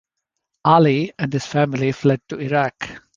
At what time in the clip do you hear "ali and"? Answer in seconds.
0.65-1.31